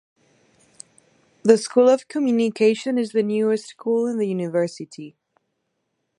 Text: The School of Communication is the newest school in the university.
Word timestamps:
The 1.43 1.59
School 1.59 1.87
of 1.87 2.07
Communication 2.07 2.97
is 2.97 3.11
the 3.11 3.21
newest 3.21 3.67
school 3.67 4.07
in 4.07 4.17
the 4.17 4.27
university. 4.27 5.15